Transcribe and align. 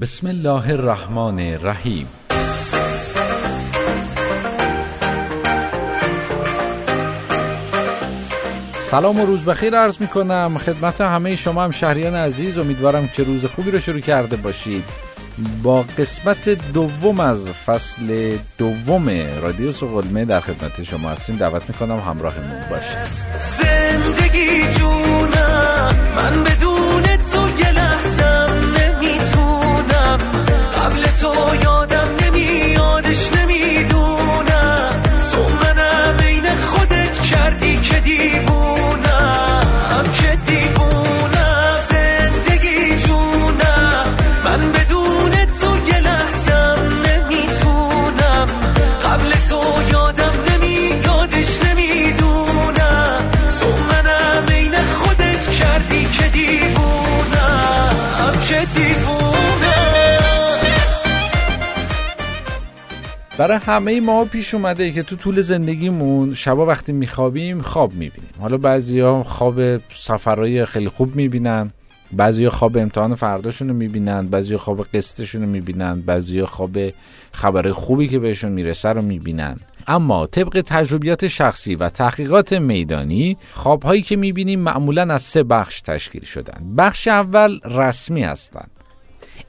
بسم 0.00 0.26
الله 0.26 0.70
الرحمن 0.70 1.38
الرحیم 1.40 2.08
سلام 8.78 9.20
و 9.20 9.26
روز 9.26 9.44
بخیر 9.44 9.76
عرض 9.76 10.00
می 10.00 10.06
کنم 10.06 10.58
خدمت 10.58 11.00
همه 11.00 11.36
شما 11.36 11.64
هم 11.64 11.70
شهریان 11.70 12.14
عزیز. 12.14 12.58
امیدوارم 12.58 13.08
که 13.08 13.22
روز 13.22 13.44
خوبی 13.44 13.70
رو 13.70 13.78
شروع 13.78 14.00
کرده 14.00 14.36
باشید. 14.36 14.84
با 15.62 15.82
قسمت 15.82 16.48
دوم 16.48 17.20
از 17.20 17.50
فصل 17.50 18.36
دوم 18.58 19.08
رادیو 19.42 19.72
سقلمه 19.72 20.24
در 20.24 20.40
خدمت 20.40 20.82
شما 20.82 21.08
هستیم. 21.08 21.36
دعوت 21.36 21.62
می‌کنم 21.68 22.00
همراهمون 22.00 22.60
باشید. 22.70 22.98
زندگی 23.38 24.78
جونم 24.78 25.96
من 26.16 26.44
بدون 26.44 27.02
تو 27.02 27.62
یه 27.62 27.79
برای 63.40 63.58
همه 63.58 64.00
ما 64.00 64.24
پیش 64.24 64.54
اومده 64.54 64.92
که 64.92 65.02
تو 65.02 65.16
طول 65.16 65.42
زندگیمون 65.42 66.34
شبا 66.34 66.66
وقتی 66.66 66.92
میخوابیم 66.92 67.62
خواب 67.62 67.92
می‌بینیم. 67.92 68.30
حالا 68.40 68.56
بعضیا 68.56 69.22
خواب 69.22 69.76
سفرهای 69.76 70.64
خیلی 70.64 70.88
خوب 70.88 71.16
می‌بینن 71.16 71.70
بعضیا 72.12 72.50
خواب 72.50 72.76
امتحان 72.76 73.14
فرداشون 73.14 73.68
رو 73.68 73.74
می‌بینن 73.74 74.26
بعضیا 74.26 74.58
خواب 74.58 74.86
قسطشون 74.94 75.42
رو 75.42 75.48
می‌بینن 75.48 76.00
بعضیا 76.00 76.46
خواب 76.46 76.78
خبر 77.32 77.70
خوبی 77.72 78.08
که 78.08 78.18
بهشون 78.18 78.52
می‌رسه 78.52 78.88
رو 78.88 79.02
می‌بینن. 79.02 79.56
اما 79.86 80.26
طبق 80.26 80.62
تجربیات 80.66 81.28
شخصی 81.28 81.74
و 81.74 81.88
تحقیقات 81.88 82.52
میدانی 82.52 83.36
خوابهایی 83.52 84.02
که 84.02 84.16
می‌بینیم 84.16 84.60
معمولا 84.60 85.14
از 85.14 85.22
سه 85.22 85.42
بخش 85.42 85.80
تشکیل 85.80 86.24
شدن. 86.24 86.74
بخش 86.78 87.08
اول 87.08 87.58
رسمی 87.64 88.22
هستند 88.22 88.70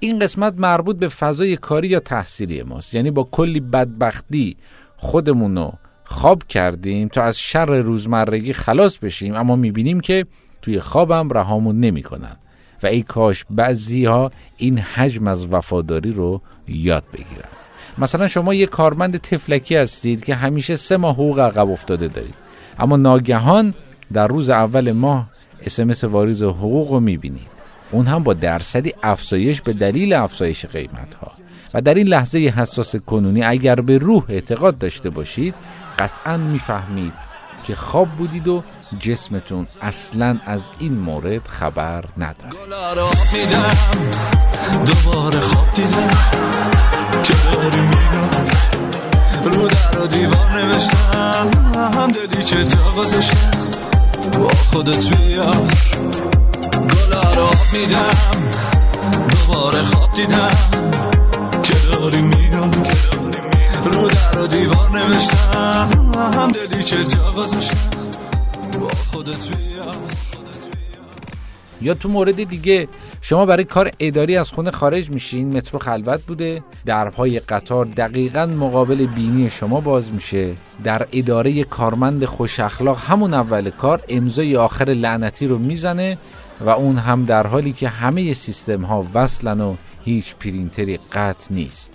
این 0.04 0.20
قسمت 0.20 0.54
مربوط 0.58 0.96
به 0.96 1.08
فضای 1.08 1.58
کاری 1.58 1.88
یا 1.88 2.00
تحصیلی 2.00 2.64
ماست. 2.64 2.96
یعنی 2.96 3.12
با 3.12 3.24
کلی 3.32 3.60
بدبختی 3.60 4.58
خودمون 4.98 5.58
رو 5.58 5.74
خواب 6.04 6.44
کردیم 6.44 7.08
تا 7.08 7.24
از 7.24 7.40
شر 7.40 7.66
روزمرگی 7.66 8.54
خلاص 8.54 8.98
بشیم. 8.98 9.36
اما 9.36 9.56
می‌بینیم 9.56 10.00
که 10.00 10.26
توی 10.62 10.80
خوابم 10.80 11.30
رهامون 11.30 11.80
نمی‌کنن. 11.80 12.38
و 12.84 12.88
ای 12.88 13.04
کاش 13.04 13.46
بعضی 13.50 14.06
ها 14.06 14.32
این 14.58 14.78
حجم 14.78 15.28
از 15.28 15.54
وفاداری 15.54 16.12
رو 16.12 16.42
یاد 16.68 17.04
بگیرن. 17.14 17.50
مثلا 17.98 18.28
شما 18.28 18.54
یه 18.54 18.66
کارمند 18.66 19.18
تفلکی 19.18 19.76
هستید 19.76 20.26
که 20.26 20.36
همیشه 20.36 20.76
سه 20.76 20.98
ماه 20.98 21.14
حقوق 21.14 21.40
عقب 21.40 21.70
افتاده 21.70 22.08
دارید. 22.08 22.36
اما 22.80 22.98
ناگهان 22.98 23.74
در 24.14 24.28
روز 24.28 24.50
اول 24.50 24.92
ماه 24.92 25.30
اسمس 25.66 26.04
واریز 26.04 26.44
حقوق 26.44 26.92
رو 26.92 27.00
می‌بینید. 27.00 27.61
اون 27.92 28.08
هم 28.08 28.24
با 28.24 28.34
درصدی 28.34 28.94
افزایش 29.04 29.62
به 29.62 29.74
دلیل 29.74 30.14
افزایش 30.14 30.66
قیمت 30.66 31.16
ها 31.16 31.32
و 31.74 31.82
در 31.82 31.94
این 31.94 32.08
لحظه 32.08 32.40
حساس 32.40 32.96
کنونی 32.96 33.44
اگر 33.44 33.76
به 33.76 33.98
روح 33.98 34.24
اعتقاد 34.30 34.78
داشته 34.78 35.10
باشید 35.10 35.56
قطعا 36.00 36.38
می‌فهمید 36.38 37.14
که 37.68 37.76
خواب 37.76 38.10
بودید 38.10 38.48
و 38.48 38.64
جسمتون 39.00 39.68
اصلا 39.82 40.38
از 40.46 40.72
این 40.80 40.94
مورد 40.94 41.48
خبر 41.48 42.04
نداره 42.18 42.52
دوباره 44.86 45.40
خواب 45.40 45.74
دیدم 45.74 46.10
که 47.24 47.34
داری 47.52 47.88
رو 49.46 49.68
در 49.68 50.00
و 50.04 50.08
دیوار 50.08 50.52
نوشتم 50.52 51.52
خودت 54.72 55.18
بیار. 55.18 56.31
میدم. 57.74 58.50
دوباره 59.30 59.84
خواب 59.84 60.14
دیدم. 60.14 60.52
که 61.64 61.74
داری 61.92 62.22
میگم 62.22 62.72
رو 63.86 64.08
در 64.08 64.40
و 64.44 64.48
دیوار 64.48 64.90
نوشتم. 64.90 65.90
دلی 66.52 66.84
که 66.84 67.04
جا 67.04 67.32
گذاشتم. 67.32 67.88
با 68.80 68.88
خودت 68.88 69.48
بیار 69.48 69.96
یا 71.82 71.94
تو 71.94 72.10
مورد 72.10 72.44
دیگه 72.44 72.88
شما 73.22 73.46
برای 73.46 73.64
کار 73.64 73.92
اداری 74.00 74.38
از 74.38 74.52
خونه 74.52 74.72
خارج 74.72 75.10
میشین. 75.10 75.58
مترو 75.58 75.80
خلوت 75.80 76.22
بوده. 76.24 76.64
درهای 76.86 77.40
قطار 77.40 77.86
دقیقا 77.86 78.46
مقابل 78.46 79.06
بینی 79.06 79.50
شما 79.50 79.80
باز 79.80 80.12
میشه. 80.12 80.54
در 80.84 81.08
اداره 81.12 81.64
کارمند 81.64 82.26
خوش 82.26 82.60
اخلاق 82.60 82.98
همون 83.08 83.34
اول 83.34 83.70
کار 83.70 84.02
امضای 84.10 84.56
آخر 84.58 84.86
لعنتی 84.86 85.48
رو 85.48 85.58
می‌زنه. 85.58 86.18
و 86.66 86.70
اون 86.70 86.98
هم 86.98 87.26
در 87.26 87.48
حالی 87.48 87.74
که 87.74 87.90
همه 87.90 88.34
سیستم 88.34 88.82
ها 88.82 89.08
وصلن 89.14 89.62
و 89.62 89.76
هیچ 90.06 90.36
پرینتری 90.36 91.00
قطع 91.12 91.54
نیست. 91.54 91.92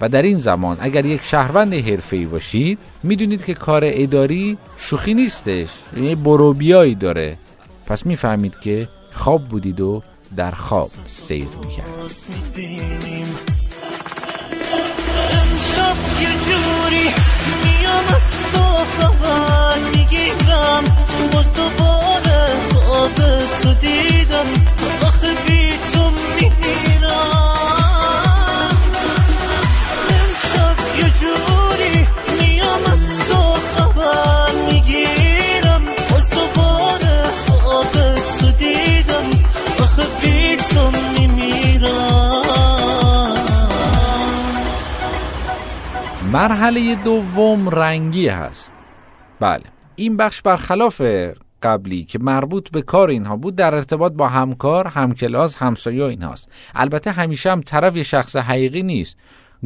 و 0.00 0.08
در 0.08 0.22
این 0.22 0.36
زمان 0.36 0.76
اگر 0.80 1.06
یک 1.06 1.22
شهروند 1.22 1.74
حرفه‌ای 1.74 2.24
باشید 2.26 2.78
می‌دونید 3.02 3.44
که 3.44 3.54
کار 3.54 3.82
اداری 3.84 4.58
شوخی 4.76 5.14
نیستش 5.14 5.68
یعنی 5.96 6.14
بروبیایی 6.14 6.94
داره. 6.94 7.38
پس 7.86 8.06
می‌فهمید 8.06 8.58
که 8.60 8.88
خواب 9.12 9.48
بودید 9.48 9.80
و 9.80 10.02
در 10.36 10.50
خواب 10.50 10.90
سیر 11.06 11.48
می‌کرد. 11.64 13.53
مرحله 46.34 46.94
دوم 46.94 47.68
رنگی 47.68 48.28
هست. 48.28 48.72
بله 49.40 49.62
این 49.96 50.16
بخش 50.16 50.42
برخلاف 50.42 51.02
قبلی 51.62 52.04
که 52.04 52.18
مربوط 52.18 52.70
به 52.70 52.82
کار 52.82 53.08
اینها 53.08 53.36
بود 53.36 53.56
در 53.56 53.74
ارتباط 53.74 54.12
با 54.12 54.28
همکار، 54.28 54.86
همکلاس، 54.86 55.56
همسایه 55.56 56.04
و 56.04 56.06
اینهاست. 56.06 56.50
البته 56.74 57.10
همیشه 57.10 57.52
هم 57.52 57.60
طرف 57.60 57.96
یه 57.96 58.02
شخص 58.02 58.36
حقیقی 58.36 58.82
نیست. 58.82 59.16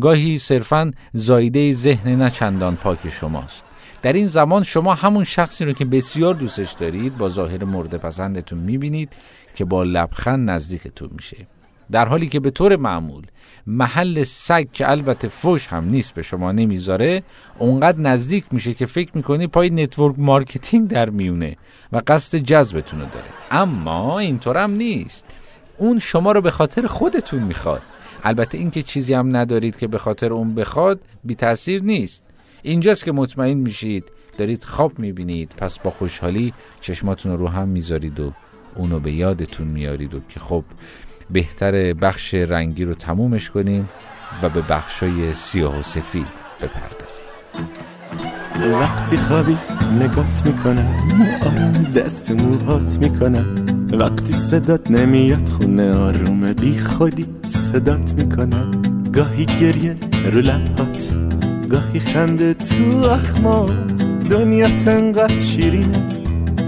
گاهی 0.00 0.38
صرفا 0.38 0.92
زایده 1.12 1.72
ذهن 1.72 2.22
نه 2.22 2.30
چندان 2.30 2.76
پاک 2.76 3.08
شماست. 3.08 3.64
در 4.02 4.12
این 4.12 4.26
زمان 4.26 4.62
شما 4.62 4.94
همون 4.94 5.24
شخصی 5.24 5.64
رو 5.64 5.72
که 5.72 5.84
بسیار 5.84 6.34
دوستش 6.34 6.72
دارید 6.72 7.18
با 7.18 7.28
ظاهر 7.28 7.64
مورد 7.64 7.94
پسندتون 7.94 8.58
می‌بینید 8.58 9.12
که 9.54 9.64
با 9.64 9.82
لبخند 9.82 10.50
نزدیکتون 10.50 11.10
میشه. 11.12 11.46
در 11.90 12.08
حالی 12.08 12.26
که 12.26 12.40
به 12.40 12.50
طور 12.50 12.76
معمول 12.76 13.26
محل 13.70 14.22
سگ 14.22 14.66
که 14.72 14.90
البته 14.90 15.28
فوش 15.28 15.66
هم 15.66 15.88
نیست 15.88 16.14
به 16.14 16.22
شما 16.22 16.52
نمی‌ذاره 16.52 17.22
اونقدر 17.58 18.00
نزدیک 18.00 18.44
میشه 18.50 18.74
که 18.74 18.86
فکر 18.86 19.10
می‌کنی 19.14 19.46
پای 19.46 19.70
network 19.70 20.14
marketing 20.18 20.88
در 20.88 21.10
میونه 21.10 21.56
و 21.92 22.02
قصد 22.06 22.38
جذبتون 22.38 23.00
رو 23.00 23.06
داره. 23.06 23.26
اما 23.50 24.18
اینطور 24.18 24.56
هم 24.56 24.70
نیست. 24.70 25.26
اون 25.78 25.98
شما 25.98 26.32
رو 26.32 26.40
به 26.40 26.50
خاطر 26.50 26.86
خودتون 26.86 27.42
می‌خواد. 27.42 27.82
البته 28.24 28.58
اینکه 28.58 28.82
چیزی 28.82 29.14
هم 29.14 29.36
ندارید 29.36 29.76
که 29.76 29.86
به 29.86 29.98
خاطر 29.98 30.32
اون 30.32 30.54
بخواد 30.54 31.00
بی 31.24 31.34
تاثیر 31.34 31.82
نیست. 31.82 32.24
اینجاست 32.62 33.04
که 33.04 33.12
مطمئن 33.12 33.54
میشید 33.58 34.04
دارید 34.38 34.64
خواب 34.64 34.98
می‌بینید 34.98 35.54
پس 35.56 35.78
با 35.78 35.90
خوشحالی 35.90 36.54
چشماتون 36.80 37.38
رو 37.38 37.48
هم 37.48 37.68
می‌ذارید 37.68 38.20
و 38.20 38.32
اونو 38.74 39.00
به 39.00 39.12
یادتون 39.12 39.66
میارید 39.66 40.14
و 40.14 40.20
که 40.28 40.40
خب 40.40 40.64
بهتر 41.30 41.92
بخش 41.92 42.34
رنگی 42.34 42.84
رو 42.84 42.94
تمومش 42.94 43.50
کنیم 43.50 43.88
و 44.42 44.48
به 44.48 44.62
بخشای 44.62 45.34
سیاه 45.34 45.78
و 45.78 45.82
سفید 45.82 46.26
بپردازیم. 46.60 47.24
وقتی 48.80 49.16
خوابی 49.16 49.58
نگات 50.00 50.42
می‌کنم 50.46 50.96
آروم 51.46 51.72
دست 51.72 52.30
موهات 52.30 52.98
می‌کنم 52.98 53.54
وقتی 53.92 54.32
صدات 54.32 54.90
نمیاد 54.90 55.48
خونه 55.48 55.94
آروم 55.94 56.52
بی 56.52 56.78
خودی 56.78 57.26
صدات 57.46 58.14
می‌کنم 58.14 58.82
گاهی 59.12 59.46
گریه 59.46 59.96
رو 60.24 60.40
لبهات 60.40 61.16
گاهی 61.70 62.00
خنده 62.00 62.54
تو 62.54 62.96
اخمات. 63.10 64.02
دنیا 64.30 64.70
تنقدر 64.70 65.38
شیرینه 65.38 66.24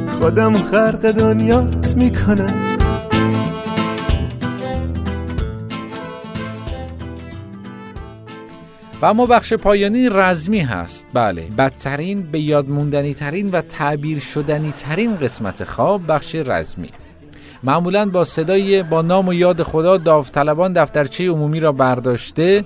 خودم 0.09 0.63
خرق 0.63 1.11
دنیات 1.11 1.97
می‌کنم 1.97 2.80
و 9.03 9.07
اما 9.07 9.27
بخش 9.27 9.53
پایانی 9.53 10.09
رزمی 10.09 10.61
هست. 10.61 11.07
بله 11.15 11.43
بدترین 11.59 12.23
به 12.23 12.41
یاد 12.41 12.69
موندنی 12.69 13.15
ترین 13.15 13.51
و 13.51 13.61
تعبیر 13.61 14.19
شدنی 14.19 14.73
ترین 14.73 15.17
قسمت 15.17 15.65
خواب 15.65 16.03
بخش 16.09 16.35
رزمی. 16.35 16.89
معمولا 17.63 18.11
با 18.11 18.25
صدای 18.25 18.83
با 18.83 19.03
نام 19.03 19.29
و 19.29 19.35
یاد 19.35 19.63
خدا 19.63 19.97
داوطلبان 19.97 20.73
دفترچه 20.73 21.31
عمومی 21.31 21.61
را 21.61 21.73
برداشته 21.73 22.65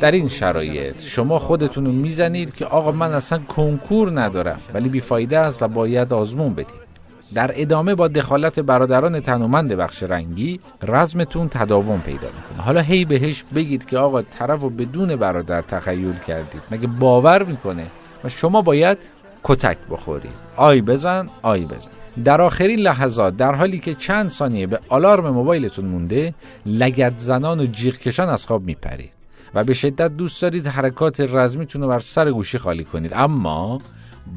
در 0.00 0.10
این 0.10 0.28
شرایط. 0.28 1.02
شما 1.02 1.38
خودتون 1.38 1.86
رو 1.86 1.92
می‌زنید 1.92 2.54
که 2.54 2.64
آقا 2.66 2.92
من 2.92 3.12
اصلا 3.12 3.38
کنکور 3.38 4.20
ندارم 4.20 4.60
ولی 4.74 4.88
بیفایده 4.88 5.38
است 5.38 5.62
و 5.62 5.68
باید 5.68 6.12
آزمون 6.12 6.54
بدید. 6.54 6.85
در 7.34 7.50
ادامه 7.54 7.94
با 7.94 8.08
دخالت 8.08 8.60
برادران 8.60 9.20
تنومند 9.20 9.72
بخش 9.72 10.02
رنگی 10.02 10.60
رزمتون 10.82 11.48
تداوم 11.48 12.00
پیدا 12.00 12.28
می‌کنه. 12.28 12.64
حالا 12.64 12.80
هی 12.80 13.04
بهش 13.04 13.44
بگید 13.54 13.86
که 13.86 13.98
آقا 13.98 14.22
طرف 14.22 14.62
رو 14.62 14.70
بدون 14.70 15.16
برادر 15.16 15.62
تخیل 15.62 16.18
کردید. 16.26 16.62
مگه 16.70 16.86
باور 16.86 17.42
می‌کنه؟ 17.42 17.86
و 18.24 18.28
شما 18.28 18.62
باید 18.62 18.98
کتک 19.44 19.76
بخورید. 19.90 20.30
آی 20.56 20.80
بزن 20.80 21.28
آی 21.42 21.60
بزن. 21.60 21.90
در 22.24 22.40
آخرین 22.40 22.78
لحظات 22.78 23.36
در 23.36 23.54
حالی 23.54 23.78
که 23.78 23.94
چند 23.94 24.28
ثانیه 24.28 24.66
به 24.66 24.80
آلارم 24.88 25.30
موبایلتون 25.30 25.84
مونده 25.84 26.34
لگت 26.66 27.12
زنان 27.18 27.60
و 27.60 27.66
جیغ 27.66 27.94
کشان 27.94 28.28
از 28.28 28.46
خواب 28.46 28.64
میپرید. 28.64 29.12
و 29.54 29.64
به 29.64 29.74
شدت 29.74 30.16
دوست 30.16 30.42
دارید 30.42 30.66
حرکات 30.66 31.20
رزمیتون 31.20 31.82
رو 31.82 31.88
بر 31.88 32.00
سر 32.00 32.30
گوشی 32.30 32.58
خالی 32.58 32.84
کنید. 32.84 33.12
اما 33.14 33.80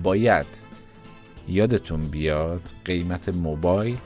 باید 0.04 0.46
یادتون 1.50 2.02
بیاد 2.02 2.62
قیمت 2.86 3.30
موبایل 3.30 3.98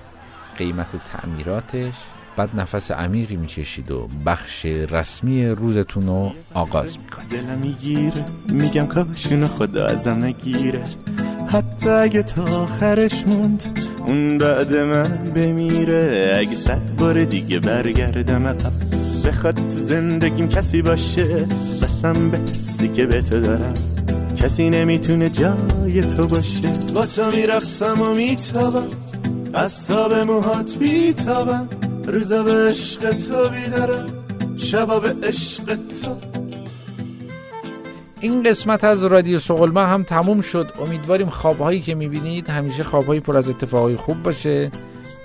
قیمت 0.57 0.95
تعمیراتش. 1.03 1.93
بعد 2.37 2.49
نفس 2.59 2.91
عمیقی 2.91 3.35
می‌کشید 3.35 3.91
و 3.91 4.09
بخش 4.25 4.65
رسمی 4.65 5.47
روزتون 5.47 6.07
رو 6.07 6.31
آغاز 6.53 6.97
می‌کنید. 6.99 7.29
دلم 7.29 7.57
می‌گیره 7.57 8.25
میگم 8.49 8.87
کاشون 8.87 9.47
خدا 9.47 9.87
ازم 9.87 10.25
نگیره. 10.25 10.83
حتی 11.47 11.89
اگه 11.89 12.23
تا 12.23 12.43
آخرش 12.43 13.27
موند 13.27 13.79
اون 14.07 14.37
بعد 14.37 14.73
من 14.73 15.31
بمیره. 15.35 16.35
اگه 16.39 16.55
صد 16.55 16.95
بار 16.95 17.23
دیگه 17.23 17.59
برگردم 17.59 18.47
عقب 18.47 18.71
بخواد 19.25 19.69
زندگیم 19.69 20.49
کسی 20.49 20.81
باشه 20.81 21.45
بسم 21.81 22.29
به 22.29 22.37
حسی 22.37 22.87
که 22.87 23.05
به 23.05 23.21
تو 23.21 23.41
دارم. 23.41 23.92
کسی 24.43 24.69
نمی‌تونه 24.69 25.29
جای 25.29 26.01
تو 26.01 26.27
باشه. 26.27 26.73
با 26.93 27.05
تو 27.05 27.31
میرقصم 27.31 28.01
و 28.01 28.13
میتابم. 28.13 28.87
از 29.53 29.87
تاب 29.87 30.13
موهات 30.13 30.77
بیتابم 30.77 31.69
روزا 32.07 32.43
به 32.43 32.51
عشق 32.51 33.11
تو 33.11 33.49
بیدارم 33.49 34.05
شبا 34.57 34.99
به 34.99 35.27
عشق 35.27 35.75
تو. 35.75 36.17
این 38.19 38.43
قسمت 38.43 38.83
از 38.83 39.03
رادیو 39.03 39.39
سقلمه 39.39 39.87
هم 39.87 40.03
تموم 40.03 40.41
شد. 40.41 40.65
امیدواریم 40.81 41.29
خوابهایی 41.29 41.81
که 41.81 41.95
می‌بینید 41.95 42.49
همیشه 42.49 42.83
خوابهایی 42.83 43.19
پر 43.19 43.37
از 43.37 43.49
اتفاقای 43.49 43.95
خوب 43.95 44.23
باشه. 44.23 44.71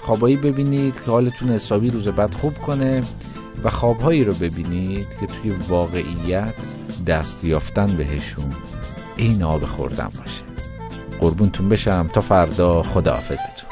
خوابهایی 0.02 0.36
ببینید 0.36 0.94
که 1.04 1.10
حالتون 1.10 1.48
حسابی 1.48 1.90
روز 1.90 2.08
بعد 2.08 2.34
خوب 2.34 2.58
کنه 2.58 3.02
و 3.64 3.70
خوابهایی 3.70 4.24
رو 4.24 4.32
ببینید 4.32 5.06
که 5.20 5.26
توی 5.26 5.52
واقعیت 5.68 6.54
دست 7.06 7.44
یافتن 7.44 7.96
بهشون 7.96 8.52
این 9.18 9.42
آب 9.42 9.64
خوردن 9.64 10.08
باشه. 10.18 10.42
قربونتون 11.20 11.68
بشم 11.68 12.08
تا 12.14 12.20
فردا. 12.20 12.82
خداحافظتون. 12.82 13.68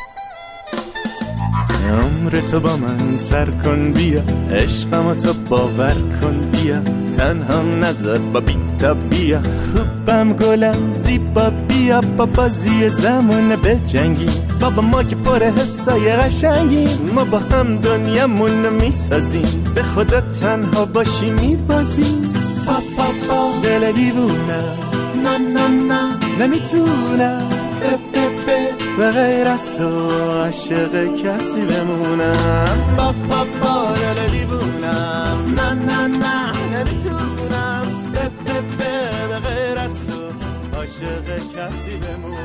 عمر 1.91 2.41
تو 2.41 2.61
با 2.61 2.77
من 2.77 3.19
سر 3.19 3.51
کن 3.51 3.93
بیا. 3.93 4.23
عشقم 4.51 5.15
تو 5.15 5.33
باور 5.33 5.95
کن 5.95 6.51
بیا. 6.51 6.81
تنها 7.13 7.63
نظر 7.63 8.19
با 8.19 8.41
بیتا 8.41 8.95
بیا. 8.95 9.43
خوبم 9.73 10.33
گلم 10.33 10.93
زیبا 10.93 11.51
بیا. 11.51 12.01
با 12.01 12.27
بازی 12.27 12.89
زمان 12.89 13.57
به 13.57 13.77
جنگی. 13.77 14.31
بابا 14.61 14.83
ما 14.83 15.03
که 15.03 15.17
پر 15.17 15.43
حسای 15.43 16.13
قشنگی. 16.13 16.89
ما 17.15 17.25
با 17.25 17.39
هم 17.39 17.77
دنیامون 17.77 18.69
می‌سازیم. 18.69 19.73
به 19.75 19.83
خدا 19.83 20.21
تنها 20.21 20.85
باشی 20.85 21.31
میبازیم. 21.31 22.33
با 22.67 22.73
با 22.97 23.07
با 23.29 23.61
دل 23.63 23.93
دیوونه. 23.93 24.86
نه 25.25 25.39
نه 25.39 25.69
نه 25.69 26.03
نمی‌تونم. 26.41 27.49
به 28.99 29.11
غیر 29.11 29.47
از 29.49 29.77
تو 29.79 30.11
عاشق 30.11 31.15
کسی 31.15 31.65
بمونم. 31.65 32.95
با 32.97 33.15
پا 33.29 33.45
با 33.45 33.97
دل 33.97 34.31
دیوونم. 34.31 35.55
نه 35.57 35.75
نه 35.75 36.07
نه. 36.07 36.53
نمی‌تونم. 36.75 37.87
به 39.29 39.39
غیر 39.39 39.79
از 39.79 40.07
تو 40.07 40.23
عاشق 40.77 41.29
کسی 41.35 41.97
بمونم. 41.97 42.36